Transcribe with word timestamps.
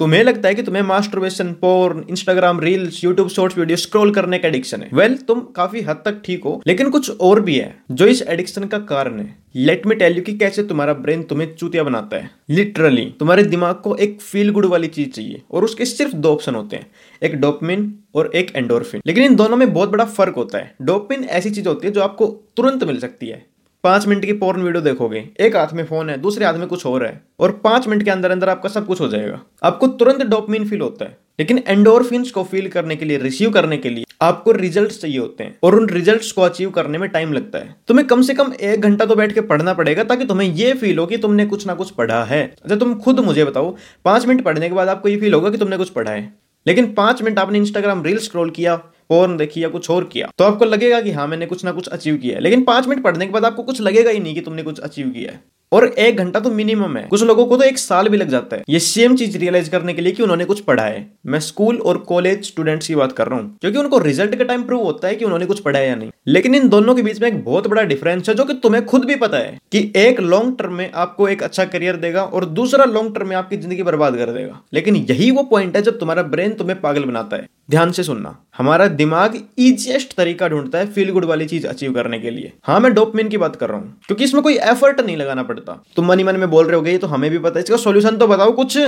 तुम्हें 0.00 0.22
लगता 0.24 0.48
है 0.48 0.54
कि 0.54 0.62
तुम्हें 0.62 0.82
masturbation 0.82 1.52
porn 1.52 2.04
Instagram 2.10 2.60
reels 2.60 3.02
YouTube 3.04 3.28
shorts 3.28 3.56
video 3.58 3.76
scroll 3.76 4.10
करने 4.14 4.38
का 4.38 4.48
एडिक्शन 4.48 4.82
है? 4.82 4.88
वेल 4.94 5.12
well, 5.12 5.26
तुम 5.26 5.40
काफ़ी 5.56 5.80
हद 5.80 6.02
तक 6.04 6.20
ठीक 6.24 6.44
हो 6.44 6.60
लेकिन 6.66 6.90
कुछ 6.90 7.10
और 7.20 7.40
भी 7.40 7.56
है 7.56 7.74
जो 7.92 8.06
इस 8.06 8.22
एडिक्शन 8.24 8.64
का 8.64 8.78
कारण 8.90 9.18
है। 9.20 9.34
लेट 9.56 9.86
मी 9.86 9.94
टेल 9.94 10.16
यू 10.16 10.22
कि 10.22 10.36
कैसे 10.38 10.62
तुम्हारा 10.62 10.92
ब्रेन 10.94 11.22
तुम्हें 11.22 11.54
चूतिया 11.54 11.82
बनाता 11.84 12.16
है। 12.16 12.30
लिटरली 12.50 13.04
तुम्हारे 13.18 13.42
दिमाग 13.44 13.74
को 13.74 13.96
एक 13.96 14.20
फील 14.20 14.50
गुड 14.50 14.66
वाली 14.66 14.88
चीज़ 14.88 15.10
चाहिए 15.10 15.42
और 15.50 15.64
उसके 15.64 15.84
सिर्फ़ 15.86 16.14
दो 16.16 16.32
ऑप्शन 16.32 16.54
होते 16.54 16.76
हैं 16.76 16.86
एक 17.22 17.36
डोपमिन 17.40 17.92
और 18.14 18.30
एक 18.34 18.56
एंडोरफिन 18.56 19.02
लेकिन 19.06 19.24
इन 19.24 19.36
दोनों 19.36 19.56
में 19.56 19.72
बहुत 19.72 19.88
बड़ा 19.88 20.04
फ़र्क 20.06 20.34
होता 20.36 20.58
है। 20.58 20.74
डोपमिन 20.82 21.24
ऐसी 21.24 21.50
चीज़ 21.50 21.68
होती 21.68 21.86
है 21.86 21.92
जो 21.92 22.00
आपको 22.00 22.26
तुरंत 22.56 22.84
मिल 22.84 22.98
सकती 23.00 23.26
है। 23.26 23.46
पाँच 23.84 24.06
मिनट 24.06 24.24
की 24.24 24.32
पोर्न 24.32 24.62
वीडियो 24.62 24.82
देखोगे। 24.82 25.28
एक 25.40 25.56
हाथ 25.56 25.72
में 25.72 25.84
फ़ोन 25.84 26.10
है, 26.10 26.16
दूसरे 26.18 26.46
हाथ 26.46 26.54
में 26.54 26.66
कुछ 26.68 26.86
और 26.86 27.04
है 27.06 27.20
और 27.40 27.52
पाँच 27.64 27.86
मिनट 27.88 28.02
के 28.02 28.10
अंदर 28.10 28.30
अंदर 28.30 28.48
आपका 28.48 28.68
सब 28.68 28.86
कुछ 28.86 29.00
हो 29.00 29.08
जाएगा। 29.08 29.40
आपको 29.62 29.86
तुरंत 29.86 30.22
डोपमिन 30.22 30.68
फील 30.68 30.80
होता 30.80 31.04
है। 31.04 31.16
लेकिन 31.40 31.62
एंडोरफिन 31.68 32.24
को 32.24 32.42
फील 32.44 32.68
करने 32.68 32.96
के 32.96 33.04
लिए 33.04 33.18
रिसीव 33.18 33.50
करने 33.50 33.76
के 33.76 33.90
लिए 33.90 34.04
आपको 34.22 34.52
रिज़ल्ट 34.52 34.90
चाहिए 34.90 35.18
होते 35.18 35.44
हैं 35.44 35.56
और 35.62 35.74
उन 35.74 35.88
रिजल्ट्स 35.88 36.32
को 36.32 36.42
अचीव 36.42 36.70
करने 36.70 36.98
में 36.98 37.08
टाइम 37.10 37.32
लगता 37.32 37.58
है। 37.58 37.74
तुम्हें 37.88 38.06
कम 38.06 38.22
से 38.22 38.34
कम 38.34 38.52
एक 38.60 38.80
घंटा 38.80 39.04
तो 39.04 39.16
बैठ 39.16 39.32
के 39.32 39.40
पढ़ना 39.40 39.74
पड़ेगा 39.74 40.04
ताकि 40.04 40.24
तुम्हें 40.24 40.48
यह 40.48 40.74
फील 40.74 40.98
हो 40.98 41.06
कि 41.06 41.18
तुमने 41.18 41.46
कुछ 41.46 41.66
ना 41.66 41.74
कुछ 41.74 41.90
पढ़ा 41.90 42.22
है। 42.24 42.42
अच्छा 42.64 42.76
तुम 42.76 42.94
खुद 42.94 43.20
मुझे 43.20 43.44
बताओ, 43.44 43.76
पाँच 44.04 44.26
मिनट 44.26 44.42
पढ़ने 44.42 44.68
के 44.68 44.74
बाद 44.74 44.88
आपको 44.88 45.08
ये 45.08 45.16
फील 45.16 45.34
होगा 45.34 45.50
कि 45.50 45.58
तुमने 45.58 45.76
कुछ 45.76 45.88
पढ़ा 45.88 46.10
है। 46.10 46.32
लेकिन 46.66 46.92
पाँच 46.94 47.22
मिनट 47.22 47.38
आपने 47.38 47.58
इंस्टाग्राम 47.58 48.02
रील 48.02 48.18
स्क्रॉल 48.18 48.50
किया 48.50 48.80
पोर्न 49.10 49.36
देखी 49.36 49.64
या 49.64 49.68
कुछ 49.68 49.90
और 49.90 50.04
किया 50.04 50.30
तो 50.38 50.44
आपको 50.44 50.64
लगेगा 50.64 51.00
कि 51.00 51.10
हाँ 51.10 51.26
मैंने 51.26 51.46
कुछ 51.46 51.64
ना 51.64 51.72
कुछ 51.72 51.88
अचीव 51.88 52.16
किया 52.16 52.36
है। 52.36 52.42
लेकिन 52.42 52.64
पाँच 52.64 52.88
मिनट 52.88 53.02
पढ़ने 53.02 53.26
के 53.26 53.32
बाद 53.32 53.44
आपको 53.44 53.62
कुछ 53.62 53.80
लगेगा 53.80 54.10
ही 54.10 54.20
नहीं 54.20 54.34
कि 54.34 54.40
तुमने 54.40 54.62
कुछ 54.62 54.80
अचीव 54.80 55.08
किया 55.08 55.32
है। 55.32 55.40
और 55.72 55.84
एक 55.84 56.16
घंटा 56.16 56.40
तो 56.40 56.50
मिनिमम 56.50 56.96
है। 56.96 57.02
कुछ 57.04 57.22
लोगों 57.22 57.44
को 57.46 57.56
तो 57.56 57.62
एक 57.64 57.78
साल 57.78 58.08
भी 58.08 58.16
लग 58.16 58.28
जाता 58.28 58.56
है। 58.56 58.62
ये 58.68 58.78
सेम 58.78 59.16
चीज़ 59.16 59.36
रियलाइज़ 59.38 59.70
करने 59.70 59.94
के 59.94 60.02
लिए 60.02 60.12
कि 60.12 60.22
उन्होंने 60.22 60.44
कुछ 60.44 60.60
पढ़ा 60.60 60.82
है। 60.82 61.04
मैं 61.26 61.40
स्कूल 61.40 61.78
और 61.80 61.98
कॉलेज 62.08 62.46
स्टूडेंट्स 62.46 62.86
की 62.86 62.94
बात 62.94 63.12
कर 63.12 63.28
रहा 63.28 63.38
हूँ, 63.38 63.56
क्योंकि 63.60 63.78
उनको 63.78 63.98
रिज़ल्ट 63.98 64.34
के 64.34 64.44
टाइम 64.44 64.62
प्रूव 64.62 64.82
होता 64.82 65.08
है 65.08 65.14
कि 65.14 65.24
उन्होंने 65.24 65.46
कुछ 65.46 65.60
पढ़ा 65.60 65.78
है 65.78 65.88
या 65.88 65.94
नहीं। 65.94 66.10
लेकिन 66.26 66.54
इन 66.54 66.68
दोनों 66.68 66.94
के 66.94 67.02
बीच 67.02 67.20
में 67.20 67.28
एक 67.28 67.44
बहुत 67.44 67.66
बड़ा 67.66 67.82
डिफरेंस 67.82 68.28
है, 68.28 68.34
जो 68.34 68.44
कि 68.44 68.54
तुम्हें 68.54 68.84
खुद 68.86 69.04
भी 69.04 69.16
पता 69.16 69.38
है 69.38 69.58
कि 69.72 69.92
एक 69.96 70.20
लॉन्ग 70.20 70.56
टर्म 70.58 70.74
में 70.74 70.90
आपको 70.94 71.28
एक 71.28 71.42
अच्छा 71.42 71.64
करियर 71.66 71.96
देगा 71.98 72.24
और 72.24 72.44
दूसरा 72.54 72.84
लॉन्ग 72.86 73.14
टर्म 73.14 73.28
में 73.28 73.36
आपकी 73.36 73.56
ज़िंदगी 73.56 73.82
बर्बाद 73.82 74.16
कर 74.16 74.32
देगा। 74.32 74.60
लेकिन 74.74 74.96
यही 74.96 75.30
वो 75.30 75.42
पॉइंट 75.42 75.76
है 75.76 75.82
जब 75.82 75.98
तुम्हारा 75.98 76.22
ब्रेन 76.24 76.54
तुम्हें 76.54 76.80
पागल 76.80 77.04
बनाता 77.04 77.36
है। 77.36 77.46
ध्यान 77.68 77.90
से 77.92 78.02
सुनना। 78.02 78.36
हमारा 78.58 78.86
दिमाग 78.88 79.36
इजिएस्ट 79.58 80.14
तरीका 80.16 80.48
ढूंढता 80.48 80.78
है 80.78 80.86
फील 80.92 81.10
गुड 81.12 81.24
वाली 81.24 81.46
चीज़ 81.46 81.66
अचीव 81.66 81.92
करने 81.94 82.18
के 82.18 82.30
लिए। 82.30 82.52
हाँ 82.64 82.78
मैं 82.80 82.92
डोपमिन 82.94 83.28
की 83.28 83.38
बात 83.38 83.56
कर 83.56 83.68
रहा 83.68 83.78
हूँ, 83.78 83.96
क्योंकि 84.06 84.24
इसमें 84.24 84.42
कोई 84.42 84.54
एफर्ट 84.54 85.00
नहीं 85.00 85.16
लगाना 85.16 85.42
पड़ता। 85.42 85.82
तुम 85.96 86.06
मनी 86.06 86.24
मन 86.24 86.36
में 86.36 86.48
बोल 86.50 86.66
रहे 86.66 86.76
हो 86.76 86.82
गए 86.82 86.96
तो 86.98 87.06
हमें 87.06 87.30
भी 87.30 87.38
पता 87.38 87.58
है। 87.58 87.64
इसका 87.64 87.76
सोल्यूशन 87.76 88.16
तो 88.16 88.26
बताओ 88.26 88.52
कुछ। 88.52 88.78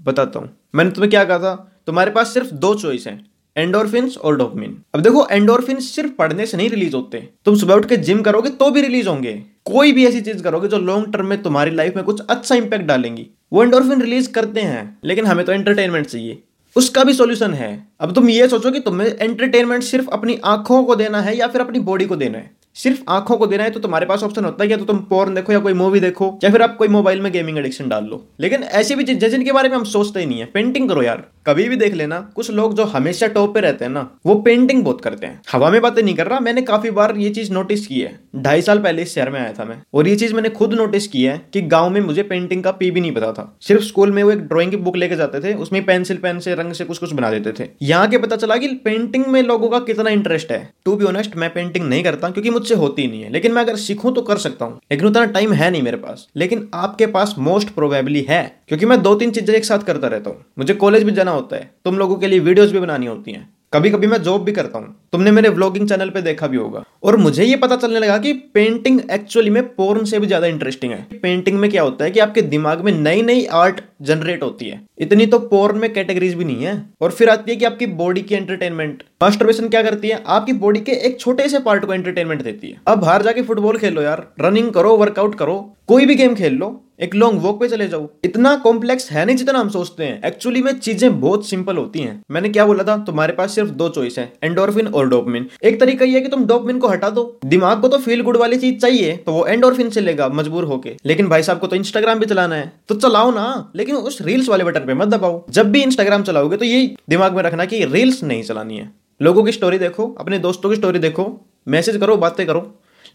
बताता 0.00 0.38
हूँ। 0.38 0.50
मैंने 0.74 0.90
तुम्हें 0.90 1.10
क्या 1.10 1.24
कहा 1.24 1.38
था? 1.38 1.54
तुम्हारे 1.86 2.10
पास 2.10 2.32
सिर्फ़ 2.34 2.52
दो 2.54 2.74
चॉइस 2.74 3.06
है 3.06 3.18
एंडोरफिन्स 3.56 4.16
और 4.18 4.36
डोपमिन 4.36 4.76
अब 4.94 5.00
देखो 5.00 5.26
एंडोरफिन्स 5.28 5.90
सिर्फ़ 5.90 6.10
पढ़ने 6.12 6.46
से 6.46 6.56
नहीं 6.56 6.68
रिलीज़ 6.70 6.94
होते। 6.96 7.18
तुम 7.44 7.56
सुबह 7.56 7.74
उठ 7.74 7.84
के 7.88 7.96
जिम 7.98 8.22
करोगे 8.22 8.48
तो 8.50 8.70
भी 8.70 8.80
रिलीज़ 8.80 9.08
होंगे। 9.08 9.32
कोई 9.66 9.92
भी 9.92 10.06
ऐसी 10.06 10.20
चीज़ 10.20 10.42
करोगे 10.42 10.68
जो 10.68 10.78
लॉन्ग 10.80 11.12
टर्म 11.12 11.26
में 11.26 11.42
तुम्हारी 11.42 11.70
लाइफ 11.72 11.96
में 11.96 12.04
कुछ 12.04 12.20
अच्छा 12.20 12.54
इंपैक्ट 12.54 12.84
डालेंगी। 12.84 13.26
वो 13.52 13.62
एंडोरफिन 13.62 14.02
रिलीज़ 14.02 14.30
करते 14.32 14.60
हैं, 14.60 14.98
लेकिन 15.04 15.26
हमें 15.26 15.44
तो 15.46 15.52
एंटरटेनमेंट 15.52 16.06
चाहिए। 16.06 16.42
उसका 16.76 17.02
भी 17.04 17.12
सोल्यूशन 17.14 17.52
है। 17.54 17.86
अब 18.00 18.12
तुम 18.14 18.28
ये 18.28 18.48
सोचो 18.48 18.70
कि 18.70 18.80
तुम्हें 18.80 19.08
एंटरटेनमेंट 19.08 19.82
सिर्फ़ 19.82 20.08
अपनी 20.08 20.38
आँखों 20.44 20.82
को 20.84 20.96
देना 20.96 21.20
है 21.20 21.36
या 21.36 21.46
फिर 21.48 21.60
अपनी 21.60 21.78
बॉडी 21.80 22.04
को 22.04 22.16
देना 22.16 22.38
है। 22.38 22.50
सिर्फ़ 22.76 23.02
आँखों 23.08 23.36
को 23.36 23.46
देना 23.46 23.64
है 23.64 23.70
तो 23.70 23.80
तुम्हारे 23.80 24.06
पास 24.06 24.22
ऑप्शन 24.22 24.44
होता 24.44 24.64
है 24.64 24.70
या 24.70 24.76
तो 24.76 24.84
तुम 24.84 24.98
पोर्न 25.10 25.34
देखो 25.34 25.52
या 25.52 25.58
कोई 25.58 25.72
मूवी 25.72 26.00
देखो 26.00 26.38
या 26.44 26.50
फिर 26.50 26.62
आप 26.62 26.76
कोई 26.76 26.88
मोबाइल 26.88 27.20
में 27.20 27.30
गेमिंग 27.32 27.58
एडिक्शन 27.58 27.88
डाल 27.88 28.04
लो। 28.04 28.22
लेकिन 28.40 28.62
ऐसी 28.62 28.94
भी 28.94 29.04
चीज़ें 29.04 29.30
जिनके 29.30 29.52
बारे 29.52 29.68
में 29.68 29.76
हम 29.76 29.84
सोचते 29.84 30.20
ही 30.20 30.26
नहीं 30.26 30.38
है। 30.38 30.46
पेंटिंग 30.46 30.88
करो 30.88 31.02
यार। 31.02 31.24
कभी 31.46 31.68
भी 31.68 31.76
देख 31.76 31.94
लेना, 31.94 32.18
कुछ 32.34 32.50
लोग 32.50 32.74
जो 32.74 32.84
हमेशा 32.84 33.26
टॉप 33.26 33.54
पे 33.54 33.60
रहते 33.60 33.84
हैं 33.84 33.92
ना, 33.92 34.10
वो 34.26 34.34
पेंटिंग 34.34 34.84
बहुत 34.84 35.00
करते 35.00 35.26
हैं। 35.26 35.40
हवा 35.52 35.70
में 35.70 35.80
बातें 35.82 36.02
नहीं 36.02 36.14
कर 36.14 36.26
रहा, 36.26 36.40
मैंने 36.40 36.62
काफ़ी 36.62 36.90
बार 36.90 37.16
ये 37.16 37.30
चीज़ 37.30 37.52
नोटिस 37.52 37.86
की 37.86 38.00
है। 38.00 38.20
ढाई 38.36 38.62
साल 38.62 38.78
पहले 38.78 39.02
इस 39.02 39.14
शहर 39.14 39.30
में 39.30 39.40
आया 39.40 39.52
था 39.52 39.64
मैं, 39.64 39.76
और 39.94 40.08
ये 40.08 40.16
चीज़ 40.16 40.34
मैंने 40.34 40.48
खुद 40.48 40.74
नोटिस 40.74 41.06
की 41.06 41.24
है 41.24 41.40
कि 41.52 41.60
गाँव 41.62 41.90
में 41.90 42.00
मुझे 42.00 42.22
पेंटिंग 42.22 42.64
का 42.64 42.70
पी 42.70 42.90
भी 42.90 43.00
नहीं 43.00 43.12
पता 43.12 43.32
था। 43.32 43.58
सिर्फ़ 43.60 43.82
स्कूल 43.82 44.12
में 44.12 44.22
वो 44.22 44.30
एक 44.30 44.38
ड्रॉइंग 44.38 44.70
की 44.70 44.76
बुक 44.76 44.96
लेके 44.96 45.16
जाते 45.16 45.40
थे, 45.40 45.54
उसमें 45.54 45.84
पेंसिल 45.86 46.16
पेन 46.16 46.38
से, 46.38 46.54
रंग 46.54 46.72
से 46.72 46.84
कुछ 46.84 46.98
कुछ 46.98 47.12
बना 47.12 47.30
देते 47.30 47.64
थे। 47.64 47.68
यहाँ 47.82 48.08
के 48.08 48.18
पता 48.18 48.36
चला 48.36 48.56
कि 48.56 48.68
पेंटिंग 48.68 49.26
में 49.26 49.42
लोगों 49.42 49.68
का 49.68 49.78
कितना 49.78 50.10
इंटरेस्ट 50.10 50.52
है। 50.52 50.72
टू 50.84 50.96
बी 50.96 51.04
ऑनेस्ट 51.04 51.36
मैं 51.36 51.52
पेंटिंग 51.54 51.88
नहीं 51.88 52.04
करता, 52.04 52.30
क्योंकि 52.30 52.50
मुझसे 52.50 52.74
होती 52.74 53.06
नहीं 53.06 53.22
है। 53.22 53.32
लेकिन 53.32 53.52
मैं 53.52 53.62
अगर 53.62 53.76
सीखूं 53.76 54.12
तो 54.12 54.22
कर 54.22 54.36
सकता 54.36 54.64
हूँ। 54.64 54.78
लेकिन 54.92 55.06
उतना 55.06 55.24
टाइम 55.24 55.52
है 55.52 55.70
नहीं 55.70 55.82
मेरे 55.82 55.96
पास। 55.96 56.28
लेकिन 56.36 56.68
आपके 56.74 57.06
पास 57.06 57.34
मोस्ट 57.38 57.68
प्रोबेबली 57.68 58.26
है, 58.28 58.60
क्योंकि 58.68 58.86
मैं 58.86 59.02
दो 59.02 59.14
तीन 59.14 59.30
चीज़ें 59.30 59.54
एक 59.54 59.64
साथ 59.64 59.78
करता 59.78 60.08
रहता 60.08 60.30
हूँ। 60.30 60.44
मुझे 60.58 60.74
कॉलेज 60.74 61.02
भी 61.02 61.12
जाना 61.12 61.33
होता 61.34 61.56
है। 61.56 61.70
तुम 61.84 61.98
लोगों 61.98 62.16
के 62.16 62.26
लिए 62.26 62.38
वीडियोस 62.38 62.72
भी 62.72 62.80
बनानी 62.80 63.06
होती 63.06 63.32
हैं। 63.32 63.48
कभी 63.72 63.90
कभी 63.90 64.06
मैं 64.06 64.18
जॉब 64.22 64.42
भी 64.44 64.52
करता 64.52 64.78
हूँ। 64.78 64.94
तुमने 65.12 65.30
मेरे 65.30 65.48
व्लॉगिंग 65.48 65.88
चैनल 65.88 66.10
पे 66.10 66.20
देखा 66.22 66.46
भी 66.46 66.56
होगा। 66.56 66.82
और 67.02 67.16
मुझे 67.16 67.44
ये 67.44 67.56
पता 67.56 67.76
चलने 67.76 67.98
लगा 67.98 68.18
कि 68.18 68.32
पेंटिंग 68.54 69.00
एक्चुअली 69.10 69.50
में 69.50 69.62
पोर्न 69.74 70.04
से 70.04 70.18
भी 70.18 70.26
ज़्यादा 70.26 70.46
इंटरेस्टिंग 70.46 70.92
है। 70.92 71.02
पेंटिंग 71.22 71.58
में 71.58 71.70
क्या 71.70 71.82
होता 71.82 72.04
है 72.04 72.10
कि 72.10 72.20
आपके 72.20 72.42
दिमाग 72.42 72.84
में 72.84 72.92
नई 72.92 73.22
नई 73.22 73.44
आर्ट 73.44 73.80
जनरेट 74.04 74.42
होती 74.42 74.68
है। 74.68 74.80
इतनी 74.98 75.26
तो 75.26 75.38
पोर्न 75.38 75.78
में 75.78 75.92
कैटेगरीज 75.92 76.34
भी 76.34 76.44
नहीं 76.44 76.64
है। 76.64 76.82
और 77.00 77.10
फिर 77.10 77.30
आती 77.30 77.50
है 77.50 77.56
कि 77.56 77.64
आपकी 77.64 77.86
बॉडी 77.86 78.22
की 78.22 78.34
एंटरटेनमेंट 78.34 79.02
मास्टरबेशन 79.22 79.68
क्या 79.68 79.82
करती 79.82 80.08
है? 80.08 80.22
आपकी 80.26 80.52
बॉडी 80.52 80.80
के 80.80 80.92
एक 81.06 81.20
छोटे 81.20 81.48
से 81.48 81.58
पार्ट 81.58 81.84
को 81.84 81.92
एंटरटेनमेंट 81.92 82.42
देती 82.42 82.70
है। 82.70 82.80
अब 82.86 82.98
बाहर 82.98 83.22
जाके 83.22 83.42
फुटबॉल 83.42 83.78
खेलो 83.78 84.02
यार। 84.02 84.26
रनिंग 84.40 84.70
करो 84.70 84.96
वर्कआउट 84.96 85.34
करो। 85.34 85.76
कोई 85.88 86.06
भी 86.06 86.14
गेम 86.14 86.34
खेल 86.34 86.54
लो। 86.54 86.80
एक 87.00 87.14
लॉन्ग 87.14 87.40
वॉक 87.42 87.58
पे 87.60 87.68
चले 87.68 87.86
जाओ। 87.88 88.08
इतना 88.24 88.54
कॉम्प्लेक्स 88.56 89.10
है 89.10 89.24
नहीं 89.24 89.36
जितना 89.36 89.58
हम 89.58 89.68
सोचते 89.68 90.04
हैं। 90.04 90.20
एक्चुअली 90.24 90.62
में 90.62 90.72
चीज़ें 90.72 91.20
बहुत 91.20 91.48
सिंपल 91.48 91.76
होती 91.76 92.00
हैं। 92.00 92.20
मैंने 92.30 92.48
क्या 92.48 92.66
बोला 92.66 92.84
था? 92.84 92.96
तुम्हारे 92.98 93.32
पास 93.32 93.54
सिर्फ़ 93.54 93.70
दो 93.70 93.88
चॉइस 93.88 94.18
है। 94.18 94.32
एंडोरफिन 94.42 94.86
और 94.86 95.08
डोपमिन 95.08 95.46
एक 95.64 95.80
तरीका 95.80 96.04
ये 96.04 96.14
है 96.14 96.20
कि 96.20 96.28
तुम 96.28 96.44
डोपमिन 96.46 96.78
को 96.78 96.88
हटा 96.88 97.10
दो। 97.10 97.24
दिमाग 97.44 97.80
को 97.80 97.88
तो 97.88 97.98
फील 97.98 98.22
गुड 98.22 98.36
वाली 98.36 98.56
चीज़ 98.56 98.78
चाहिए 98.78 99.16
तो 99.16 99.32
वो 99.32 99.44
एंडोरफिन 99.46 99.90
से 99.90 100.00
लेगा, 100.00 100.28
मजबूर 100.28 100.64
होके। 100.64 100.96
लेकिन 101.06 101.28
भाई 101.28 101.42
साहब 101.42 101.58
को 101.58 101.66
तो 101.66 101.76
इंस्टाग्राम 101.76 102.18
भी 102.18 102.26
चलाना 102.26 102.54
है। 102.54 102.72
तो 102.88 102.94
चलाओ 102.94 103.30
ना। 103.30 103.72
लेकिन 103.76 103.93
उस 103.94 104.20
रील्स 104.22 104.48
वाले 104.48 104.64
बटन 104.64 104.86
पे 104.86 104.94
मत 104.94 105.08
दबाओ। 105.08 105.44
जब 105.50 105.70
भी 105.72 105.82
इंस्टाग्राम 105.82 106.22
चलाओगे 106.22 106.56
तो 106.56 106.64
ये 106.64 106.94
दिमाग 107.08 107.36
में 107.36 107.42
रखना 107.42 107.64
कि 107.64 107.84
रील्स 107.84 108.22
नहीं 108.24 108.42
चलानी 108.42 108.76
है। 108.76 108.90
लोगों 109.20 109.44
की 109.44 109.52
स्टोरी 109.52 109.78
देखो, 109.78 110.06
अपने 110.20 110.38
दोस्तों 110.38 110.70
की 110.70 110.76
स्टोरी 110.76 110.98
देखो 110.98 111.26
मैसेज 111.68 111.96
करो, 111.96 112.16
बातें 112.16 112.46
करो, 112.46 112.60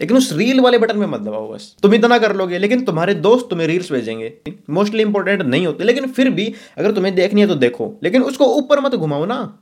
लेकिन 0.01 0.17
उस 0.17 0.31
रील 0.33 0.59
वाले 0.59 0.77
बटन 0.77 0.97
में 0.97 1.07
मत 1.07 1.19
दबाओ 1.19 1.51
बस। 1.53 1.75
तुम 1.83 1.93
इतना 1.93 2.17
कर 2.17 2.35
लोगे, 2.35 2.57
लेकिन 2.57 2.83
तुम्हारे 2.85 3.13
दोस्त 3.15 3.47
तुम्हें 3.49 3.67
रील्स 3.67 3.91
भेजेंगे। 3.91 4.33
मोस्टली 4.69 5.01
इंपॉर्टेंट 5.01 5.41
नहीं 5.41 5.65
होते, 5.67 5.83
लेकिन 5.83 6.07
फिर 6.09 6.29
भी 6.29 6.53
अगर 6.77 6.91
तुम्हें 6.91 7.15
देखनी 7.15 7.41
है 7.41 7.47
तो 7.47 7.55
देखो। 7.55 7.91
लेकिन 8.03 8.23
उसको 8.23 8.45
ऊपर 8.55 8.79
मत 8.79 8.95
घुमाओ 8.95 9.25
ना। 9.25 9.59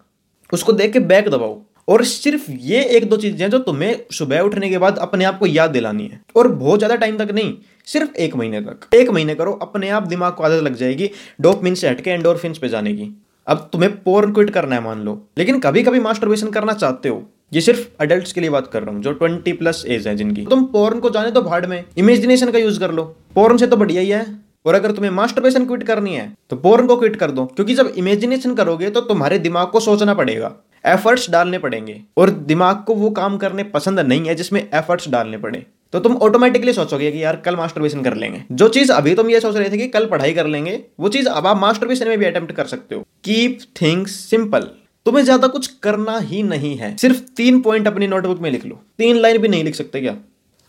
उसको 0.53 0.73
देख 0.73 0.94
के 0.94 1.00
बैक 1.06 1.29
दबाओ। 1.29 1.59
और 1.88 2.03
सिर्फ़ 2.03 2.51
ये 2.51 2.83
एक 2.89 3.09
दो 3.09 3.17
चीज़ें 3.17 3.50
जो 3.50 3.59
तुम्हें 3.59 4.00
सुबह 4.11 4.39
उठने 4.39 4.69
के 4.69 4.77
बाद 4.77 4.97
अपने 4.97 5.25
आप 5.25 5.38
को 5.39 5.45
याद 5.45 5.72
दिलानी 5.72 6.07
है। 6.07 6.19
और 6.35 6.47
बहुत 6.47 6.79
ज़्यादा 6.79 6.95
टाइम 6.95 7.17
तक 7.17 7.31
नहीं 7.31 7.53
सिर्फ़ 7.87 8.15
एक 8.15 8.35
महीने 8.35 8.61
तक। 8.61 8.95
एक 8.95 9.09
महीने 9.09 9.35
करो, 9.35 9.51
अपने 9.51 9.89
आप 9.89 10.03
दिमाग 10.03 10.33
को 10.33 10.43
आदत 10.43 10.63
लग 10.63 10.75
जाएगी 10.75 11.09
डोपमिन 11.41 11.75
से 11.75 11.89
हटके 11.89 12.09
एंडोरफिन 12.09 12.53
पे 12.53 12.69
जाने 12.69 12.93
की। 12.93 13.21
अब 13.47 13.69
तुम्हें 13.73 13.91
पोर्न 14.03 14.33
क्विट 14.33 14.49
करना 14.49 14.75
है, 14.75 14.81
मान 14.81 15.01
लो। 15.01 15.27
लेकिन 15.37 15.59
कभी 15.59 15.83
कभी 15.83 15.99
मास्टरबेशन 15.99 16.49
करना 16.49 16.73
चाहते 16.73 17.09
हो। 17.09 17.23
ये 17.53 17.61
सिर्फ़ 17.61 17.87
अडल्ट 17.99 18.31
के 18.31 18.41
लिए 18.41 18.49
बात 18.49 18.67
कर 18.67 18.83
रहा 18.83 18.95
हूँ, 18.95 19.01
जो 19.01 19.11
ट्वेंटी 19.13 19.53
प्लस 19.53 19.83
एज 19.87 20.07
है 20.07 20.15
जिनकी। 20.15 20.45
तुम 20.45 20.63
पोर्न 20.65 20.99
को 20.99 21.09
जाने 21.09 21.31
तो 21.31 21.41
भाड़ 21.41 21.65
में 21.65 21.83
इमेजिनेशन 21.97 22.51
का 22.51 22.59
यूज़ 22.59 22.79
कर 22.79 22.91
लो। 22.91 23.03
पोर्न 23.35 23.57
से 23.57 23.67
तो 23.67 23.77
बढ़िया 23.77 24.01
ही 24.01 24.09
है। 24.09 24.25
और 24.65 24.75
अगर 24.75 24.91
तुम्हें 24.91 25.11
मास्टरबेशन 25.11 25.65
क्विट 25.65 25.83
करनी 25.83 26.15
है 26.15 26.33
तो 26.49 26.55
पोर्न 26.55 26.87
को 26.87 26.95
क्विट 26.97 27.15
कर 27.15 27.31
दो। 27.31 27.45
क्योंकि 27.45 27.73
जब 27.73 27.93
इमेजिनेशन 27.97 28.55
करोगे 28.55 28.89
तो 28.89 29.01
तुम्हारे 29.01 29.39
दिमाग 29.39 29.67
को 29.67 29.79
सोचना 29.79 30.13
पड़ेगा। 30.13 30.53
एफर्ट्स 30.85 31.29
डालने 31.29 31.59
पड़ेंगे। 31.59 32.01
और 32.17 32.29
दिमाग 32.29 32.83
को 32.87 32.95
वो 32.95 33.09
काम 33.09 33.37
करने 33.37 33.63
पसंद 33.63 33.99
नहीं 33.99 34.25
है 34.25 34.35
जिसमें 34.35 34.61
एफर्ट्स 34.73 35.09
डालने 35.09 35.37
पड़े। 35.37 35.65
तो 35.93 35.99
तुम 35.99 36.15
ऑटोमेटिकली 36.17 36.73
सोचोगे 36.73 37.11
कि 37.11 37.23
यार 37.23 37.35
कल 37.35 37.55
मास्टरबेशन 37.55 38.03
कर 38.03 38.15
लेंगे। 38.15 38.41
जो 38.51 38.67
चीज़ 38.69 38.91
अभी 38.91 39.13
तुम 39.15 39.29
ये 39.29 39.39
सोच 39.39 39.55
रहे 39.55 39.69
थे 39.69 39.77
कि 39.77 39.87
कल 39.87 40.05
पढ़ाई 40.05 40.33
कर 40.33 40.47
लेंगे, 40.47 40.79
वो 40.99 41.09
चीज़ 41.09 41.27
अब 41.29 41.47
आप 41.47 41.57
मास्टरबेशन 41.57 42.07
में 42.07 42.17
भी 42.19 42.25
अटेम्प्ट 42.25 42.51
कर 42.51 42.65
सकते 42.65 42.95
हो। 42.95 43.01
कीप 43.23 43.59
थिंग्स 43.81 44.15
सिंपल 44.29 44.69
तुम्हें 45.06 45.23
ज़्यादा 45.23 45.47
कुछ 45.47 45.67
करना 45.83 46.17
ही 46.19 46.41
नहीं 46.44 46.75
है। 46.77 46.95
सिर्फ़ 46.97 47.21
तीन 47.38 47.59
पॉइंट 47.62 47.88
अपनी 47.88 48.07
नोटबुक 48.07 48.39
में 48.39 48.50
लिख 48.51 48.65
लो। 48.65 48.79
तीन 48.97 49.17
लाइन 49.17 49.38
भी 49.38 49.47
नहीं 49.47 49.63
लिख 49.63 49.75
सकते 49.75 50.01
क्या? 50.01 50.15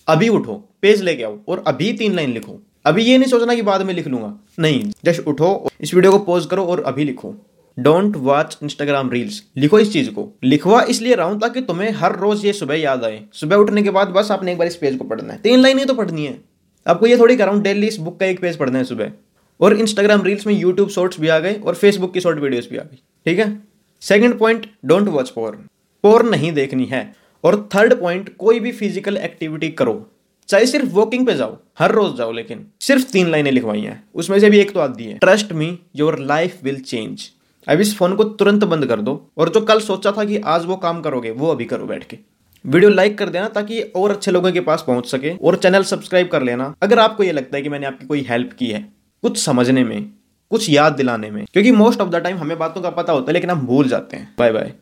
अभी 0.09 0.29
उठो 0.29 0.63
पेज 0.83 1.03
लेके 1.03 1.23
आओ 1.23 1.39
और 1.49 1.65
अभी 1.67 1.93
तीन 1.93 2.15
लाइन 2.15 2.33
लिखो। 2.33 2.59
अभी 2.87 3.03
ये 3.03 3.19
नहीं 3.19 3.31
सोचना 3.31 3.55
कि 3.55 3.63
बाद 3.63 3.83
में 3.83 3.93
लिख 3.95 4.07
लूँगा। 4.07 4.33
नहीं 4.59 4.83
जस्ट 5.05 5.27
उठो 5.29 5.69
इस 5.81 5.95
वीडियो 5.95 6.13
को 6.13 6.19
पोज 6.25 6.47
करो 6.47 6.65
और 6.65 6.83
अभी 6.83 7.05
लिखो। 7.05 7.35
डोंट 7.79 8.17
वॉच 8.17 8.59
इंस्टाग्राम 8.63 9.11
रील्स 9.11 9.43
लिखो 9.57 9.79
इस 9.79 9.93
चीज़ 9.93 10.11
को। 10.11 10.29
लिखवा 10.45 10.83
इसलिए 10.83 11.15
रहा 11.15 11.27
हूँ 11.27 11.41
ताकि 11.41 11.61
तुम्हें 11.61 11.91
हर 11.91 12.17
रोज 12.17 12.45
ये 12.45 12.53
सुबह 12.53 12.75
याद 12.75 13.05
आए। 13.05 13.23
सुबह 13.33 13.57
उठने 13.57 13.83
के 13.83 13.91
बाद 13.91 14.09
बस 14.09 14.31
आपने 14.31 14.53
एक 14.53 14.59
बार 14.59 14.67
इस 14.67 14.77
पेज 14.77 14.97
को 14.97 15.05
पढ़ना 15.05 15.33
है। 15.33 15.41
तीन 15.41 15.61
लाइन 15.61 15.79
ही 15.79 15.85
तो 15.85 15.95
पढ़नी 15.95 16.25
है। 16.27 16.41
आपको 16.87 17.07
ये 17.07 17.17
थोड़ी 17.17 17.37
कर 17.37 17.45
रहा 17.45 17.53
कराऊं 17.53 17.63
डेली 17.63 17.87
इस 17.87 17.97
बुक 17.97 18.21
का 18.21 18.27
एक 18.27 18.41
पेज 18.41 18.57
पढ़ना 18.57 18.79
है 18.79 18.85
सुबह। 18.85 19.13
और 19.61 19.77
इंस्टाग्राम 19.77 20.23
रील्स 20.23 20.47
में 20.47 20.55
यूट्यूब 20.55 20.89
शॉर्ट्स 20.89 21.21
भी 21.21 21.29
आ 21.29 21.39
गए 21.39 21.55
और 21.55 21.75
फेसबुक 21.75 22.15
की 22.15 22.21
शॉर्ट 22.21 22.39
वीडियोस 22.39 22.69
भी 22.71 22.77
आ 22.77 22.83
गई। 22.83 22.99
ठीक 23.27 23.39
है? 23.39 23.63
Second 24.01 24.39
point 24.39 24.67
don't 24.85 25.09
watch 25.09 25.31
porn 25.31 25.59
porn 26.03 26.29
नहीं 26.29 26.53
देखनी 26.53 26.85
है। 26.85 27.15
और 27.45 27.69
थर्ड 27.75 27.95
पॉइंट 27.95 28.37
कोई 28.37 28.61
भी 28.61 28.73
फ़िज़िकल 28.73 29.17
एक्टिविटी 29.17 29.69
करो। 29.69 30.11
चाहे 30.49 30.67
सिर्फ़ 30.67 30.89
वॉकिंग 30.89 31.27
पे 31.27 31.35
जाओ, 31.35 31.57
हर 31.79 31.93
रोज 31.93 32.17
जाओ, 32.17 32.33
लेकिन 32.33 32.67
सिर्फ़ 32.81 33.11
तीन 33.13 33.31
लाइनें 33.31 33.51
लिखवाई 33.53 33.81
हैं। 33.81 34.03
उसमें 34.15 34.41
से 34.41 34.51
भी 34.51 34.59
एक 34.59 34.73
तो 34.73 34.81
आती 34.81 35.05
है। 35.05 35.19
Trust 35.19 35.53
me 35.53 35.79
your 35.97 36.19
life 36.19 36.65
will 36.65 36.81
change 36.81 37.31
अब 37.67 37.81
इस 37.81 37.97
फ़ोन 37.97 38.15
को 38.15 38.25
तुरंत 38.25 38.65
बंद 38.65 38.87
कर 38.87 39.01
दो 39.01 39.31
और 39.39 39.49
जो 39.49 39.61
कल 39.61 39.81
सोचा 39.81 40.13
था 40.13 40.25
कि 40.25 40.39
आज 40.47 40.65
वो 40.65 40.77
काम 40.77 41.01
करोगे, 41.01 41.31
वो 41.31 41.51
अभी 41.51 41.65
करो 41.65 41.87
बैठ 41.87 42.05
के। 42.05 42.19
वीडियो 42.65 42.91
लाइक 42.91 43.17
कर 43.19 43.29
देना 43.29 43.49
ताकि 43.49 43.81
और 43.97 44.11
अच्छे 44.11 44.31
लोगों 44.31 44.53
के 44.53 44.61
पास 44.61 44.85
पहुँच 44.87 45.07
सके 45.07 45.35
और 45.37 45.57
चैनल 45.57 45.83
सब्सक्राइब 45.83 46.29
कर 46.29 46.43
लेना। 46.43 46.75
अगर 46.83 46.99
आपको 46.99 47.23
ये 47.23 47.33
लगता 47.33 47.57
है 47.57 47.63
कि 47.63 47.69
मैंने 47.69 47.87
आपकी 47.87 48.07
कोई 48.07 48.27
हेल्प 48.29 48.53
की 48.53 48.67
है, 48.67 48.81
कुछ 49.23 49.39
समझने 49.39 49.85
में, 49.85 50.11
कुछ 50.51 50.69
याद 50.71 50.93
दिलाने 50.93 51.31
में, 51.31 51.45
क्योंकि 51.53 51.73
मोस्ट 51.73 52.01
ऑफ़ 52.01 52.09
द 52.09 52.17
टाइम 52.17 52.37
हमें 52.37 52.59
बातों 52.59 52.83
का 52.83 52.91
पता 52.91 53.13
होता 53.13 53.31
है, 53.31 53.33
लेकिन 53.33 53.51
हम 53.51 53.67
भूल 53.67 53.89
जाते 53.89 54.17
हैं। 54.17 54.35
Bye 54.39 54.53
bye 54.53 54.73